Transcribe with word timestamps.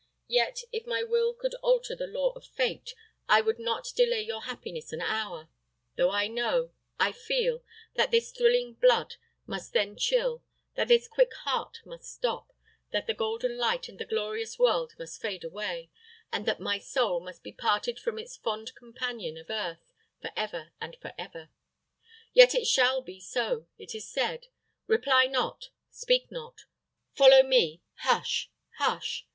Yet, 0.29 0.63
if 0.71 0.87
my 0.87 1.03
will 1.03 1.35
could 1.35 1.53
alter 1.61 1.95
the 1.95 2.07
law 2.07 2.31
of 2.31 2.47
fate, 2.47 2.95
I 3.29 3.41
would 3.41 3.59
not 3.59 3.93
delay 3.95 4.23
your 4.23 4.41
happiness 4.41 4.91
an 4.91 4.99
hour; 4.99 5.47
though 5.95 6.09
I 6.09 6.25
know, 6.27 6.71
I 6.99 7.11
feel, 7.11 7.61
that 7.93 8.09
this 8.09 8.31
thrilling 8.31 8.73
blood 8.73 9.17
must 9.45 9.73
then 9.73 9.95
chill, 9.95 10.43
that 10.73 10.87
this 10.87 11.07
quick 11.07 11.35
heart 11.45 11.81
must 11.85 12.05
stop, 12.11 12.51
that 12.91 13.05
the 13.05 13.13
golden 13.13 13.59
light 13.59 13.87
and 13.87 13.99
the 13.99 14.05
glorious 14.05 14.57
world 14.57 14.95
must 14.97 15.21
fade 15.21 15.43
away; 15.43 15.91
and 16.31 16.47
that 16.47 16.59
my 16.59 16.79
soul 16.79 17.19
must 17.19 17.43
be 17.43 17.51
parted 17.51 17.99
from 17.99 18.17
its 18.17 18.35
fond 18.35 18.73
companion 18.73 19.37
of 19.37 19.51
earth 19.51 19.93
for 20.19 20.31
ever 20.35 20.71
and 20.81 20.95
for 20.99 21.13
ever. 21.15 21.51
Yet 22.33 22.55
it 22.55 22.65
shall 22.65 23.03
be 23.03 23.19
so. 23.19 23.67
It 23.77 23.93
is 23.93 24.09
said. 24.09 24.47
Reply 24.87 25.27
not! 25.27 25.69
Speak 25.91 26.31
not! 26.31 26.65
Follow 27.13 27.43
me! 27.43 27.83
Hush! 27.99 28.49
hush!" 28.79 29.27